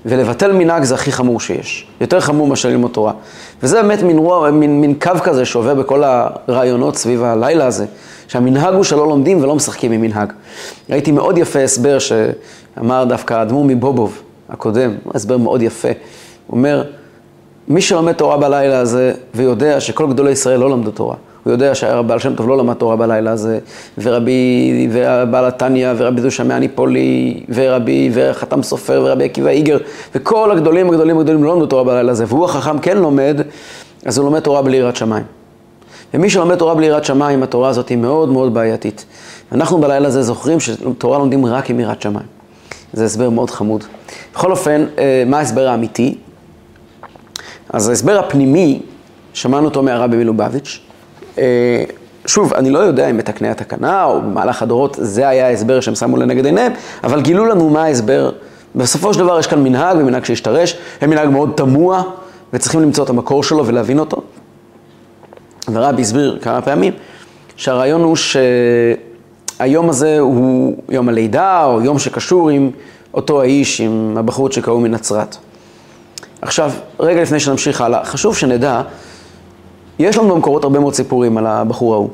ולבטל 0.05 0.51
מנהג 0.51 0.83
זה 0.83 0.95
הכי 0.95 1.11
חמור 1.11 1.39
שיש, 1.39 1.87
יותר 2.01 2.19
חמור 2.19 2.47
מאשר 2.47 2.69
ללמוד 2.69 2.91
תורה. 2.91 3.13
וזה 3.63 3.81
באמת 3.81 4.03
מין, 4.03 4.19
מין, 4.51 4.81
מין 4.81 4.93
קו 5.01 5.11
כזה 5.23 5.45
שעובר 5.45 5.73
בכל 5.73 6.03
הרעיונות 6.03 6.95
סביב 6.95 7.23
הלילה 7.23 7.65
הזה, 7.65 7.85
שהמנהג 8.27 8.73
הוא 8.73 8.83
שלא 8.83 9.07
לומדים 9.07 9.43
ולא 9.43 9.55
משחקים 9.55 9.91
עם 9.91 10.01
מנהג. 10.01 10.33
ראיתי 10.89 11.11
מאוד 11.11 11.37
יפה 11.37 11.59
הסבר 11.59 11.97
שאמר 11.99 13.05
דווקא 13.09 13.33
האדמו"ר 13.33 13.65
מבובוב 13.65 14.21
הקודם, 14.49 14.93
הסבר 15.13 15.37
מאוד 15.37 15.61
יפה. 15.61 15.87
הוא 16.47 16.57
אומר, 16.57 16.83
מי 17.67 17.81
שלומד 17.81 18.13
תורה 18.13 18.37
בלילה 18.37 18.79
הזה 18.79 19.13
ויודע 19.35 19.79
שכל 19.79 20.07
גדולי 20.07 20.31
ישראל 20.31 20.59
לא 20.59 20.69
למדו 20.69 20.91
תורה, 20.91 21.15
הוא 21.45 21.51
יודע 21.51 21.75
שהבעל 21.75 22.19
שם 22.19 22.35
טוב 22.35 22.49
לא 22.49 22.57
למד 22.57 22.73
תורה 22.73 22.95
בלילה 22.95 23.31
הזה, 23.31 23.59
ורבי, 23.97 24.89
ובעל 24.91 25.45
התניא, 25.45 25.89
ורבי 25.97 26.21
זושה 26.21 26.43
מהניפולי, 26.43 27.43
ורבי, 27.49 28.09
וחתם 28.13 28.63
סופר, 28.63 29.01
ורבי 29.05 29.25
עקיבא 29.25 29.49
איגר, 29.49 29.77
וכל 30.15 30.51
הגדולים 30.51 30.89
הגדולים 30.89 31.17
הגדולים 31.19 31.43
לא 31.43 31.53
למדו 31.53 31.65
תורה 31.65 31.83
בלילה 31.83 32.11
הזה, 32.11 32.25
והוא 32.27 32.45
החכם 32.45 32.79
כן 32.79 32.97
לומד, 32.97 33.41
אז 34.05 34.17
הוא 34.17 34.25
לומד 34.25 34.39
תורה 34.39 34.61
בלי 34.61 34.77
יראת 34.77 34.95
שמיים. 34.95 35.23
ומי 36.13 36.29
שלומד 36.29 36.55
תורה 36.55 36.75
בלי 36.75 36.85
יראת 36.85 37.05
שמיים, 37.05 37.43
התורה 37.43 37.69
הזאת 37.69 37.89
היא 37.89 37.97
מאוד 37.97 38.29
מאוד 38.29 38.53
בעייתית. 38.53 39.05
אנחנו 39.51 39.77
בלילה 39.77 40.07
הזה 40.07 40.23
זוכרים 40.23 40.59
שתורה 40.59 41.17
לומדים 41.17 41.45
רק 41.45 41.69
עם 41.69 41.79
יראת 41.79 42.01
שמיים. 42.01 42.27
זה 42.93 43.05
הסבר 43.05 43.29
מאוד 43.29 43.49
חמוד. 43.49 43.83
בכל 44.33 44.51
אופן, 44.51 44.85
אה, 44.97 45.23
מה 45.25 45.37
ההסבר 45.37 45.67
האמיתי? 45.67 46.17
אז 47.69 47.89
ההסבר 47.89 48.19
הפנימי, 48.19 48.79
שמענו 49.33 49.65
אותו 49.65 49.83
מהרבי 49.83 50.17
מלובביץ', 50.17 50.79
שוב, 52.25 52.53
אני 52.53 52.69
לא 52.69 52.79
יודע 52.79 53.09
אם 53.09 53.17
בתקני 53.17 53.49
התקנה 53.49 54.03
או 54.03 54.21
במהלך 54.21 54.61
הדורות 54.61 54.97
זה 55.01 55.27
היה 55.27 55.47
ההסבר 55.47 55.79
שהם 55.79 55.95
שמו 55.95 56.17
לנגד 56.17 56.45
עיניהם, 56.45 56.71
אבל 57.03 57.21
גילו 57.21 57.45
לנו 57.45 57.69
מה 57.69 57.83
ההסבר. 57.83 58.31
בסופו 58.75 59.13
של 59.13 59.19
דבר 59.19 59.39
יש 59.39 59.47
כאן 59.47 59.63
מנהג, 59.63 59.97
ומנהג 59.97 60.25
שהשתרש, 60.25 60.77
הם 61.01 61.09
מנהג 61.09 61.29
מאוד 61.29 61.51
תמוה, 61.55 62.03
וצריכים 62.53 62.81
למצוא 62.81 63.03
את 63.03 63.09
המקור 63.09 63.43
שלו 63.43 63.65
ולהבין 63.65 63.99
אותו. 63.99 64.21
ורבי 65.73 66.01
הסביר 66.01 66.39
כמה 66.41 66.61
פעמים 66.61 66.93
שהרעיון 67.55 68.01
הוא 68.01 68.15
שהיום 69.59 69.89
הזה 69.89 70.19
הוא 70.19 70.77
יום 70.89 71.09
הלידה, 71.09 71.65
או 71.65 71.81
יום 71.81 71.99
שקשור 71.99 72.49
עם 72.49 72.71
אותו 73.13 73.41
האיש, 73.41 73.81
עם 73.81 74.15
הבחורות 74.17 74.53
שקראו 74.53 74.79
מנצרת. 74.79 75.37
עכשיו, 76.41 76.71
רגע 76.99 77.21
לפני 77.21 77.39
שנמשיך 77.39 77.81
הלאה, 77.81 78.05
חשוב 78.05 78.37
שנדע 78.37 78.81
יש 79.99 80.17
לנו 80.17 80.35
במקורות 80.35 80.63
הרבה 80.63 80.79
מאוד 80.79 80.93
סיפורים 80.93 81.37
על 81.37 81.47
הבחור 81.47 81.93
ההוא. 81.93 82.09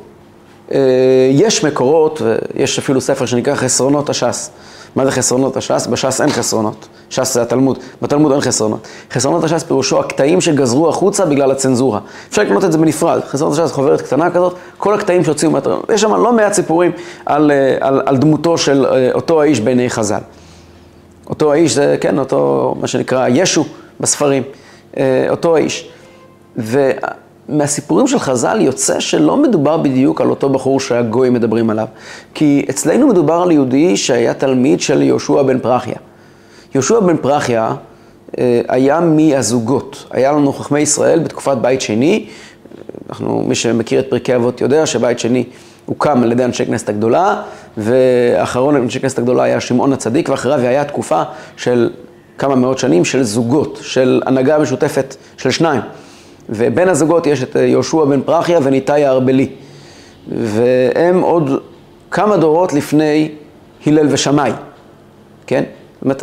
אה, 0.71 1.29
יש 1.31 1.65
מקורות, 1.65 2.21
ויש 2.21 2.79
אפילו 2.79 3.01
ספר 3.01 3.25
שנקרא 3.25 3.55
חסרונות 3.55 4.09
הש"ס. 4.09 4.51
מה 4.95 5.05
זה 5.05 5.11
חסרונות 5.11 5.57
הש"ס? 5.57 5.88
בש"ס 5.88 6.21
אין 6.21 6.29
חסרונות. 6.29 6.88
ש"ס 7.09 7.33
זה 7.33 7.41
התלמוד, 7.41 7.79
בתלמוד 8.01 8.31
אין 8.31 8.41
חסרונות. 8.41 8.88
חסרונות 9.11 9.43
הש"ס 9.43 9.63
פירושו 9.63 10.00
הקטעים 10.00 10.41
שגזרו 10.41 10.89
החוצה 10.89 11.25
בגלל 11.25 11.51
הצנזורה. 11.51 12.00
אפשר 12.29 12.41
לקנות 12.41 12.63
את 12.63 12.71
זה 12.71 12.77
בנפרד. 12.77 13.21
חסרונות 13.23 13.59
הש"ס 13.59 13.71
חוברת 13.71 14.01
קטנה 14.01 14.31
כזאת, 14.31 14.55
כל 14.77 14.93
הקטעים 14.93 15.23
שהוציאו 15.23 15.51
מהתלמוד. 15.51 15.85
יש 15.93 16.01
שם 16.01 16.13
לא 16.13 16.33
מעט 16.33 16.53
סיפורים 16.53 16.91
על, 17.25 17.51
אה, 17.51 17.77
על, 17.79 18.01
על 18.05 18.17
דמותו 18.17 18.57
של 18.57 18.85
אה, 18.85 19.11
אותו 19.13 19.41
האיש 19.41 19.59
בעיני 19.59 19.89
חז"ל. 19.89 20.21
אותו 21.29 21.51
האיש 21.51 21.75
זה, 21.75 21.97
כן, 22.01 22.19
אותו, 22.19 22.75
מה 22.81 22.88
שנקרא, 22.88 23.27
ישו 23.27 23.65
בספרים. 24.00 24.43
אותו 25.29 25.55
האיש. 25.55 25.89
מהסיפורים 27.51 28.08
של 28.08 28.20
חז"ל 28.20 28.62
יוצא 28.62 29.00
שלא 29.00 29.38
מדובר 29.38 29.77
בדיוק 29.77 30.22
על 30.22 30.29
אותו 30.29 30.50
בחור 30.50 30.79
שהגויים 30.79 31.34
מדברים 31.34 31.70
עליו. 31.70 31.88
כי 32.34 32.65
אצלנו 32.70 33.08
מדובר 33.08 33.34
על 33.34 33.51
יהודי 33.51 33.98
שהיה 33.98 34.34
תלמיד 34.34 34.81
של 34.81 35.01
יהושע 35.01 35.41
בן 35.41 35.60
פרחיה. 35.60 35.96
יהושע 36.75 37.00
בן 37.00 37.17
פרחיה 37.17 37.75
אה, 38.38 38.62
היה 38.67 39.00
מהזוגות. 39.00 40.05
היה 40.12 40.31
לנו 40.31 40.53
חכמי 40.53 40.79
ישראל 40.79 41.20
בתקופת 41.20 41.58
בית 41.58 41.81
שני. 41.81 42.25
אנחנו, 43.10 43.43
מי 43.48 43.55
שמכיר 43.55 44.00
את 44.00 44.05
פרקי 44.10 44.36
אבות 44.36 44.62
יודע 44.62 44.86
שבית 44.86 45.20
שני 45.20 45.43
הוקם 45.86 46.24
על 46.24 46.31
ידי 46.31 46.46
אנשי 46.46 46.65
כנסת 46.65 46.89
הגדולה, 46.89 47.41
ואחרון 47.77 48.75
אנשי 48.75 49.00
כנסת 49.00 49.20
הגדולה 49.20 49.43
היה 49.43 49.60
שמעון 49.60 49.93
הצדיק, 49.93 50.29
ואחריו 50.29 50.60
היה 50.60 50.86
תקופה 50.86 51.24
של 51.58 51.89
כמה 52.38 52.55
מאות 52.55 52.79
שנים 52.79 53.05
של 53.05 53.24
זוגות, 53.24 53.79
של 53.81 54.22
הנהגה 54.25 54.60
משותפת 54.60 55.15
של 55.38 55.51
שניים. 55.51 55.81
ובין 56.51 56.89
הזוגות 56.89 57.27
יש 57.27 57.43
את 57.43 57.55
יהושע 57.55 58.05
בן 58.05 58.22
פרחיה 58.22 58.60
וניתאי 58.63 59.05
הארבלי. 59.05 59.50
והם 60.27 61.22
עוד 61.22 61.62
כמה 62.12 62.38
דורות 62.38 62.74
לפני 62.74 63.31
הלל 63.88 64.08
ושמאי, 64.10 64.51
כן? 65.48 65.63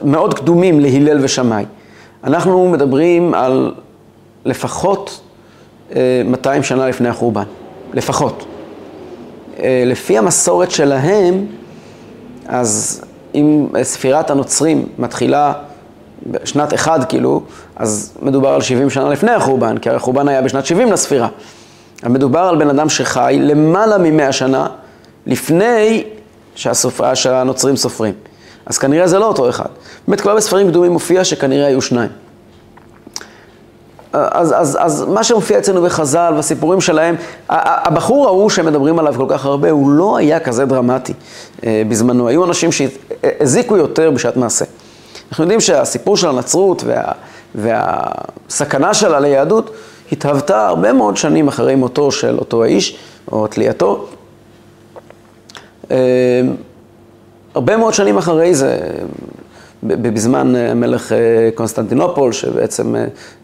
מאוד 0.05 0.35
קדומים 0.35 0.81
להלל 0.81 1.19
ושמאי. 1.25 1.65
אנחנו 2.25 2.69
מדברים 2.69 3.35
על 3.35 3.75
לפחות 4.45 5.21
200 6.25 6.59
אה, 6.59 6.67
שנה 6.67 6.89
לפני 6.89 7.09
החורבן, 7.09 7.45
לפחות. 7.95 8.45
אה, 9.63 9.83
לפי 9.87 10.19
המסורת 10.19 10.71
שלהם, 10.71 11.47
אז 12.47 13.05
אם 13.35 13.67
ספירת 13.83 14.31
הנוצרים 14.31 14.87
מתחילה 14.99 15.53
בשנת 16.27 16.75
אחד 16.75 17.05
כאילו, 17.09 17.43
אז 17.77 18.13
מדובר 18.23 18.49
על 18.49 18.61
70 18.61 18.91
שנה 18.91 19.09
לפני 19.09 19.31
החורבן, 19.31 19.79
כי 19.79 19.91
החורבן 19.91 20.29
היה 20.29 20.43
בשנת 20.43 20.67
70 20.67 20.93
לספירה. 20.93 21.29
אבל 22.03 22.13
מדובר 22.13 22.41
על 22.41 22.57
בן 22.57 22.69
אדם 22.69 22.89
שחי 22.89 23.39
למעלה 23.41 23.99
מ-100 23.99 24.33
שנה 24.33 24.67
לפני 25.27 26.05
שהסופר, 26.55 27.15
שהנוצרים 27.15 27.77
סופרים. 27.77 28.15
אז 28.67 28.79
כנראה 28.79 29.09
זה 29.09 29.19
לא 29.19 29.27
אותו 29.27 29.49
אחד. 29.49 29.69
באמת 30.09 30.21
כבר 30.21 30.37
בספרים 30.37 30.69
קדומים 30.69 30.93
מופיע 30.93 31.25
שכנראה 31.25 31.67
היו 31.67 31.83
שניים. 31.83 32.11
אז, 34.13 34.55
אז, 34.57 34.79
אז 34.81 35.05
מה 35.09 35.25
שמופיע 35.25 35.59
אצלנו 35.59 35.83
בחז"ל, 35.83 36.33
והסיפורים 36.37 36.81
שלהם, 36.81 37.15
הבחור 37.49 38.27
ההוא 38.27 38.51
שהם 38.51 38.67
מדברים 38.67 38.99
עליו 38.99 39.15
כל 39.17 39.27
כך 39.29 39.45
הרבה, 39.45 39.71
הוא 39.71 39.91
לא 39.91 40.17
היה 40.17 40.41
כזה 40.41 40.65
דרמטי 40.65 41.13
אה, 41.67 41.83
בזמנו. 41.89 42.29
היו 42.29 42.45
אנשים 42.45 42.71
שהזיקו 42.73 43.77
יותר 43.77 44.11
בשעת 44.11 44.37
מעשה. 44.37 44.65
אנחנו 45.31 45.45
יודעים 45.45 45.61
שהסיפור 45.61 46.17
של 46.17 46.29
הנצרות 46.29 46.85
וה, 46.85 47.13
והסכנה 47.55 48.95
שלה 48.95 49.21
ליהדות 49.21 49.71
התהוותה 50.13 50.67
הרבה 50.67 50.93
מאוד 50.93 51.17
שנים 51.17 51.49
אחרי 51.49 51.75
מותו 51.75 52.13
של 52.13 52.39
אותו 52.39 52.65
האיש, 52.65 52.99
או 53.33 53.47
תלייתו. 53.47 54.09
אה, 55.91 56.41
הרבה 57.55 57.77
מאוד 57.77 57.95
שנים 57.95 58.19
אחרי 58.19 58.55
זה, 58.55 58.79
בזמן 59.83 60.57
אה, 60.57 60.75
מלך 60.75 61.13
אה, 61.13 61.19
קונסטנטינופול, 61.55 62.33
שבעצם 62.33 62.95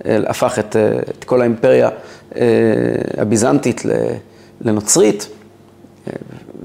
הפך 0.04 0.58
את, 0.58 0.76
את 1.18 1.24
כל 1.24 1.40
האימפריה 1.40 1.88
הביזנטית 3.18 3.82
לנוצרית, 4.60 5.28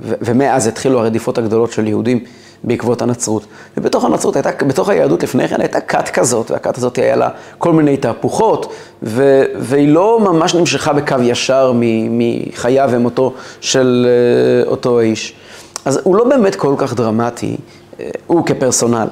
ומאז 0.02 0.68
התחילו 0.68 1.00
הרדיפות 1.00 1.38
הגדולות 1.38 1.72
של 1.72 1.88
יהודים 1.88 2.24
בעקבות 2.64 3.02
הנצרות. 3.02 3.46
ובתוך 3.78 4.06
הנצרות 4.06 4.36
הייתה, 4.36 4.50
בתוך 4.68 4.90
היהדות 4.90 5.24
לפני 5.24 5.48
כן 5.48 5.62
הייתה 5.62 5.80
כת 5.82 6.10
כזאת, 6.10 6.52
והכת 6.52 6.78
הזאת 6.78 6.98
היה 6.98 7.16
לה 7.16 7.30
כל 7.58 7.74
מיני 7.74 7.98
תהפוכות, 7.98 8.74
ו, 9.04 9.44
והיא 9.56 9.88
לא 9.88 10.20
ממש 10.20 10.56
נמשכה 10.56 10.94
בקו 10.94 11.16
ישר 11.22 11.74
מחייו 12.10 12.90
ומותו 12.92 13.34
של 13.62 14.08
uh, 14.66 14.70
אותו 14.70 15.00
האיש. 15.00 15.34
אז 15.86 16.00
הוא 16.04 16.16
לא 16.16 16.24
באמת 16.24 16.56
כל 16.56 16.76
כך 16.78 16.94
דרמטי, 16.94 17.58
uh, 17.58 18.02
הוא 18.28 18.46
כפרסונל. 18.46 19.08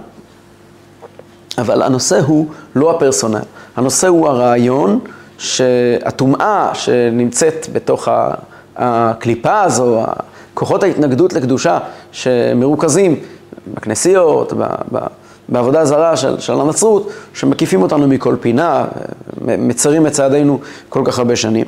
אבל 1.57 1.81
הנושא 1.81 2.19
הוא 2.25 2.47
לא 2.75 2.91
הפרסונל, 2.91 3.41
הנושא 3.75 4.07
הוא 4.07 4.27
הרעיון 4.27 4.99
שהטומאה 5.37 6.71
שנמצאת 6.73 7.67
בתוך 7.73 8.07
הקליפה 8.75 9.61
הזו, 9.61 10.03
כוחות 10.53 10.83
ההתנגדות 10.83 11.33
לקדושה 11.33 11.79
שמרוכזים 12.11 13.19
בכנסיות, 13.73 14.53
בעבודה 15.49 15.85
זרה 15.85 16.17
של, 16.17 16.39
של 16.39 16.61
הנצרות, 16.61 17.09
שמקיפים 17.33 17.81
אותנו 17.81 18.07
מכל 18.07 18.35
פינה, 18.41 18.85
מצרים 19.41 20.07
את 20.07 20.11
צעדינו 20.11 20.59
כל 20.89 21.01
כך 21.05 21.19
הרבה 21.19 21.35
שנים. 21.35 21.65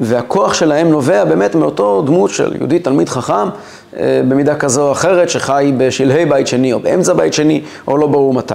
והכוח 0.00 0.54
שלהם 0.54 0.88
נובע 0.88 1.24
באמת 1.24 1.54
מאותו 1.54 2.02
דמות 2.06 2.30
של 2.30 2.56
יהודי 2.56 2.78
תלמיד 2.78 3.08
חכם, 3.08 3.48
אה, 3.96 4.20
במידה 4.28 4.56
כזו 4.56 4.86
או 4.86 4.92
אחרת, 4.92 5.30
שחי 5.30 5.72
בשלהי 5.78 6.26
בית 6.26 6.46
שני 6.46 6.72
או 6.72 6.80
באמצע 6.80 7.12
בית 7.12 7.34
שני, 7.34 7.62
או 7.86 7.96
לא 7.96 8.06
ברור 8.06 8.34
מתי. 8.34 8.54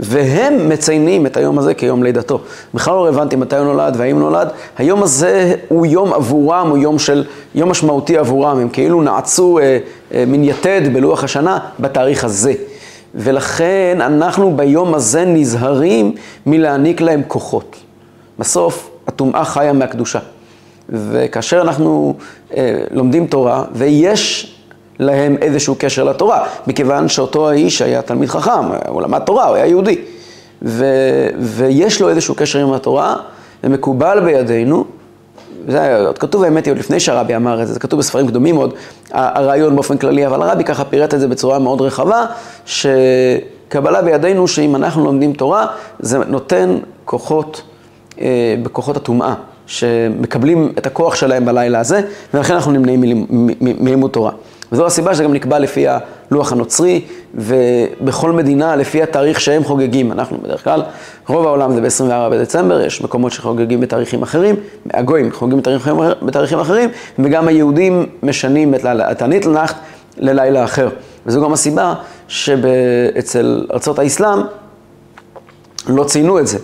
והם 0.00 0.68
מציינים 0.68 1.26
את 1.26 1.36
היום 1.36 1.58
הזה 1.58 1.74
כיום 1.74 2.02
לידתו. 2.02 2.40
בכלל 2.74 2.94
לא 2.94 3.04
רלוונטי 3.04 3.36
מתי 3.36 3.56
הוא 3.56 3.64
נולד 3.64 3.94
והאם 3.98 4.18
נולד. 4.18 4.48
היום 4.78 5.02
הזה 5.02 5.54
הוא 5.68 5.86
יום 5.86 6.12
עבורם, 6.12 6.68
הוא 6.70 6.78
יום 6.78 6.98
של, 6.98 7.24
יום 7.54 7.70
משמעותי 7.70 8.18
עבורם. 8.18 8.58
הם 8.58 8.68
כאילו 8.68 9.02
נעצו 9.02 9.58
אה, 9.58 9.78
אה, 10.14 10.24
מין 10.26 10.44
יתד 10.44 10.80
בלוח 10.92 11.24
השנה 11.24 11.58
בתאריך 11.80 12.24
הזה. 12.24 12.52
ולכן 13.14 13.98
אנחנו 14.00 14.56
ביום 14.56 14.94
הזה 14.94 15.24
נזהרים 15.24 16.14
מלהעניק 16.46 17.00
להם 17.00 17.22
כוחות. 17.28 17.76
בסוף, 18.38 18.90
הטומאה 19.06 19.44
חיה 19.44 19.72
מהקדושה. 19.72 20.18
וכאשר 20.88 21.60
אנחנו 21.60 22.14
אה, 22.56 22.84
לומדים 22.90 23.26
תורה, 23.26 23.64
ויש 23.72 24.55
להם 24.98 25.36
איזשהו 25.42 25.74
קשר 25.78 26.04
לתורה, 26.04 26.46
מכיוון 26.66 27.08
שאותו 27.08 27.48
האיש 27.48 27.82
היה 27.82 28.02
תלמיד 28.02 28.28
חכם, 28.28 28.70
הוא 28.88 29.02
למד 29.02 29.18
תורה, 29.18 29.46
הוא 29.46 29.56
היה 29.56 29.66
יהודי, 29.66 29.98
ו, 30.62 30.84
ויש 31.38 32.00
לו 32.00 32.08
איזשהו 32.08 32.34
קשר 32.34 32.58
עם 32.58 32.72
התורה, 32.72 33.16
ומקובל 33.64 34.20
בידינו, 34.24 34.84
זה 35.68 36.06
עוד 36.06 36.18
כתוב 36.18 36.42
האמת 36.42 36.64
היא 36.64 36.72
עוד 36.72 36.78
לפני 36.78 37.00
שהרבי 37.00 37.36
אמר 37.36 37.62
את 37.62 37.66
זה, 37.66 37.72
זה 37.72 37.80
כתוב 37.80 37.98
בספרים 37.98 38.26
קדומים 38.26 38.54
מאוד, 38.54 38.74
הרעיון 39.10 39.74
באופן 39.74 39.96
כללי, 39.96 40.26
אבל 40.26 40.42
הרבי 40.42 40.64
ככה 40.64 40.84
פירט 40.84 41.14
את 41.14 41.20
זה 41.20 41.28
בצורה 41.28 41.58
מאוד 41.58 41.80
רחבה, 41.80 42.24
שקבלה 42.66 44.02
בידינו 44.02 44.48
שאם 44.48 44.76
אנחנו 44.76 45.04
לומדים 45.04 45.32
תורה, 45.32 45.66
זה 45.98 46.18
נותן 46.18 46.78
כוחות, 47.04 47.62
אה, 48.20 48.54
בכוחות 48.62 48.96
הטומאה. 48.96 49.34
שמקבלים 49.66 50.72
את 50.78 50.86
הכוח 50.86 51.14
שלהם 51.14 51.44
בלילה 51.44 51.80
הזה, 51.80 52.00
ולכן 52.34 52.54
אנחנו 52.54 52.72
נמנעים 52.72 53.26
מלימוד 53.60 54.10
תורה. 54.10 54.30
וזו 54.72 54.86
הסיבה 54.86 55.14
שזה 55.14 55.24
גם 55.24 55.32
נקבע 55.32 55.58
לפי 55.58 55.86
הלוח 55.88 56.52
הנוצרי, 56.52 57.04
ובכל 57.34 58.32
מדינה 58.32 58.76
לפי 58.76 59.02
התאריך 59.02 59.40
שהם 59.40 59.64
חוגגים. 59.64 60.12
אנחנו 60.12 60.38
בדרך 60.42 60.64
כלל, 60.64 60.82
רוב 61.28 61.46
העולם 61.46 61.74
זה 61.74 61.80
ב-24 61.80 62.30
בדצמבר, 62.30 62.80
יש 62.80 63.02
מקומות 63.02 63.32
שחוגגים 63.32 63.80
בתאריכים 63.80 64.22
אחרים, 64.22 64.56
הגויים 64.90 65.32
חוגגים 65.32 65.58
בתאריכים, 65.58 65.96
בתאריכים 66.22 66.58
אחרים, 66.58 66.90
וגם 67.18 67.48
היהודים 67.48 68.06
משנים 68.22 68.74
את 69.10 69.22
הניטלנחט 69.22 69.76
ללילה 70.16 70.64
אחר. 70.64 70.88
וזו 71.26 71.42
גם 71.42 71.52
הסיבה 71.52 71.94
שאצל 72.28 73.66
ארצות 73.72 73.98
האסלאם 73.98 74.38
לא 75.88 76.04
ציינו 76.04 76.38
את 76.38 76.46
זה, 76.46 76.58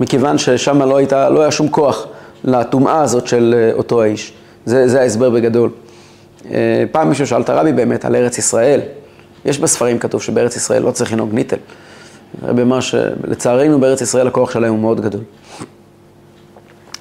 מכיוון 0.00 0.38
ששם 0.38 0.82
לא, 0.82 1.00
לא 1.30 1.40
היה 1.40 1.50
שום 1.50 1.68
כוח 1.68 2.06
לטומאה 2.44 3.00
הזאת 3.00 3.26
של 3.26 3.54
אה, 3.58 3.74
אותו 3.74 4.02
האיש. 4.02 4.32
זה, 4.66 4.88
זה 4.88 5.00
ההסבר 5.00 5.30
בגדול. 5.30 5.70
אה, 6.50 6.84
פעם 6.92 7.08
מישהו 7.08 7.26
שאל 7.26 7.40
את 7.40 7.48
הרבי 7.48 7.72
באמת 7.72 8.04
על 8.04 8.16
ארץ 8.16 8.38
ישראל. 8.38 8.80
יש 9.44 9.58
בספרים 9.58 9.98
כתוב 9.98 10.22
שבארץ 10.22 10.56
ישראל 10.56 10.82
לא 10.82 10.90
צריך 10.90 11.12
לנהוג 11.12 11.34
ניטל. 11.34 11.56
הרבי 12.42 12.62
אמר 12.62 12.80
שלצערנו 12.80 13.80
בארץ 13.80 14.00
ישראל 14.00 14.26
הכוח 14.26 14.50
שלהם 14.50 14.72
הוא 14.72 14.80
מאוד 14.80 15.00
גדול. 15.00 15.20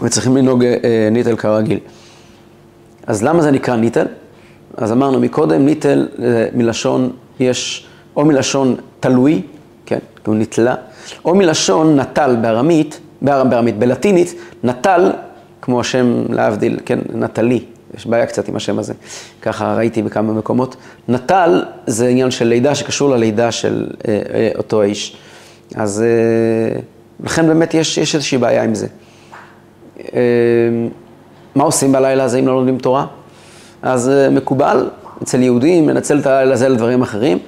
וצריכים 0.01 0.37
לנהוג 0.37 0.63
אה, 0.63 1.09
ניטל 1.11 1.35
כרגיל. 1.35 1.79
אז 3.07 3.23
למה 3.23 3.41
זה 3.41 3.51
נקרא 3.51 3.75
ניטל? 3.75 4.05
אז 4.77 4.91
אמרנו 4.91 5.19
מקודם, 5.19 5.65
ניטל 5.65 6.07
מלשון, 6.53 7.11
יש 7.39 7.87
או 8.15 8.25
מלשון 8.25 8.75
תלוי, 8.99 9.41
כן, 9.85 9.99
הוא 10.25 10.35
נתלה, 10.35 10.75
או 11.25 11.35
מלשון 11.35 11.99
נטל 11.99 12.35
בארמית, 12.41 12.99
בארמית, 13.21 13.79
בלטינית, 13.79 14.35
נטל 14.63 15.11
כמו 15.61 15.79
השם 15.79 16.33
להבדיל, 16.33 16.79
כן, 16.85 16.99
נטלי, 17.13 17.63
יש 17.97 18.05
בעיה 18.05 18.25
קצת 18.25 18.47
עם 18.47 18.55
השם 18.55 18.79
הזה, 18.79 18.93
ככה 19.41 19.75
ראיתי 19.75 20.01
בכמה 20.01 20.33
מקומות. 20.33 20.75
נטל 21.07 21.63
זה 21.87 22.07
עניין 22.07 22.31
של 22.31 22.47
לידה 22.47 22.75
שקשור 22.75 23.09
ללידה 23.09 23.51
של 23.51 23.87
אה, 24.07 24.21
אה, 24.33 24.49
אותו 24.57 24.81
האיש. 24.81 25.17
אז 25.75 26.01
אה, 26.01 26.79
לכן 27.23 27.47
באמת 27.47 27.73
יש, 27.73 27.97
יש 27.97 28.15
איזושהי 28.15 28.37
בעיה 28.37 28.63
עם 28.63 28.75
זה. 28.75 28.87
אה, 30.13 30.19
מה 31.55 31.63
עושים 31.63 31.91
בלילה 31.91 32.23
הזה 32.23 32.39
אם 32.39 32.47
לא 32.47 32.53
לומדים 32.53 32.77
תורה? 32.77 33.05
אז 33.81 34.09
אה, 34.09 34.29
מקובל 34.29 34.89
אצל 35.23 35.43
יהודים 35.43 35.89
לנצל 35.89 36.19
את 36.19 36.25
הלילה 36.25 36.53
הזה 36.53 36.69
לדברים 36.69 37.01
אחרים. 37.01 37.39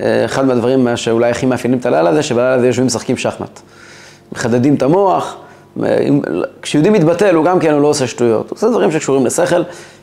אה, 0.00 0.24
אחד 0.24 0.46
מהדברים 0.46 0.96
שאולי 0.96 1.30
הכי 1.30 1.46
מאפיינים 1.46 1.78
את 1.78 1.86
הלילה 1.86 2.10
הזה, 2.10 2.22
שבלילה 2.22 2.54
הזה 2.54 2.66
יושבים 2.66 2.84
ומשחקים 2.84 3.16
שחמט. 3.16 3.60
מחדדים 4.32 4.74
את 4.74 4.82
המוח. 4.82 5.36
כשיהודי 6.62 6.90
מתבטל, 6.90 7.34
הוא 7.34 7.44
גם 7.44 7.58
כן, 7.58 7.72
הוא 7.72 7.80
לא 7.80 7.86
עושה 7.86 8.06
שטויות. 8.06 8.50
הוא 8.50 8.56
עושה 8.56 8.68
דברים 8.68 8.92
שקשורים 8.92 9.26
לשכל. 9.26 9.62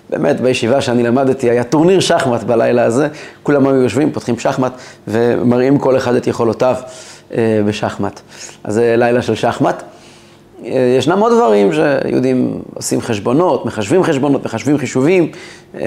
באמת, 0.10 0.42
בישיבה 0.42 0.82
שאני 0.82 1.04
למדתי, 1.04 1.50
היה 1.50 1.64
טורניר 1.64 2.00
שחמט 2.00 2.44
בלילה 2.44 2.84
הזה. 2.84 3.08
כולם 3.44 3.68
היו 3.68 3.76
יושבים, 3.76 4.12
פותחים 4.12 4.40
שחמט, 4.40 4.72
ומראים 5.08 5.78
כל 5.78 5.98
אחד 5.98 6.16
את 6.16 6.28
יכולותיו 6.28 6.76
אה, 7.34 7.62
בשחמט. 7.66 8.20
אז 8.64 8.74
זה 8.74 8.96
לילה 8.98 9.22
של 9.22 9.36
שחמט. 9.36 9.84
אה, 10.66 10.96
ישנם 10.98 11.20
עוד 11.20 11.34
דברים 11.34 11.70
שיהודים 11.74 12.62
עושים 12.74 13.02
חשבונות, 13.02 13.66
מחשבים 13.66 14.04
חשבונות, 14.04 14.46
מחשבים 14.46 14.78
חישובים, 14.78 15.32
אה, 15.76 15.82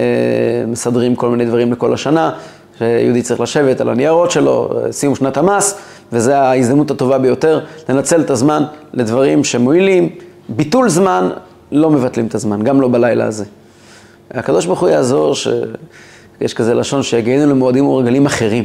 מסדרים 0.67 1.17
כל 1.17 1.29
מיני 1.29 1.45
דברים 1.45 1.73
לכל 1.73 1.95
השנה, 1.95 2.33
שיהודי 2.81 3.23
צריך 3.23 3.41
לשבת 3.41 3.81
על 3.81 3.89
הניירות 3.89 4.31
שלו, 4.31 4.71
סיום 4.91 5.15
שנת 5.15 5.37
המס, 5.37 5.79
וזו 6.13 6.33
ההזדמנות 6.33 6.91
הטובה 6.91 7.19
ביותר, 7.19 7.61
לנצל 7.89 8.21
את 8.21 8.31
הזמן 8.31 8.65
לדברים 8.95 9.45
שמועילים. 9.45 10.09
ביטול 10.49 10.89
זמן, 10.89 11.31
לא 11.73 11.91
מבטלים 11.91 12.27
את 12.27 12.35
הזמן, 12.35 12.63
גם 12.63 12.81
לא 12.81 12.89
בלילה 12.89 13.25
הזה. 13.27 13.45
הקדוש 14.31 14.67
ברוך 14.67 14.81
הוא 14.81 14.89
יעזור 14.89 15.35
שיש 15.35 16.55
כזה 16.55 16.75
לשון 16.75 17.03
שיגיענו 17.03 17.51
למועדים 17.51 17.87
ורגלים 17.87 18.27
אחרים. 18.27 18.65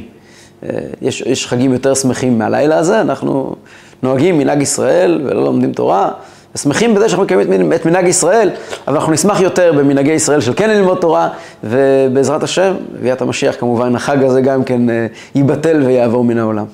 אה, 0.64 0.70
יש, 1.02 1.22
יש 1.22 1.48
חגים 1.48 1.74
יותר 1.74 1.94
שמחים 1.94 2.40
מהלילה 2.40 2.78
הזה, 2.78 3.02
אנחנו 3.02 3.56
נוהגים 4.04 4.38
מנהג 4.38 4.62
ישראל 4.62 5.22
ולא 5.26 5.44
לומדים 5.44 5.74
תורה. 5.74 6.12
שמחים 6.56 6.96
בזה 6.96 7.10
שאנחנו 7.10 7.26
מקיימים 7.26 7.74
את 7.74 7.86
מנהג 7.86 8.08
ישראל, 8.08 8.50
אבל 8.88 8.96
אנחנו 8.96 9.14
נשמח 9.14 9.42
יותר 9.42 9.74
במנהגי 9.78 10.12
ישראל 10.12 10.42
של 10.42 10.54
כן 10.56 10.70
ללמוד 10.70 10.98
תורה, 10.98 11.30
ובעזרת 11.64 12.44
השם, 12.44 12.74
ביאת 13.02 13.22
המשיח 13.22 13.56
כמובן, 13.60 13.96
החג 13.96 14.24
הזה 14.24 14.42
גם 14.42 14.64
כן 14.64 14.90
אה, 14.90 15.08
ייבטל 15.36 15.84
ויעבור 15.86 16.24
מן 16.24 16.38
העולם. 16.38 16.66